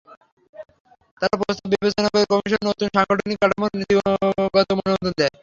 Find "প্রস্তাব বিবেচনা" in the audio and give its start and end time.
1.39-2.07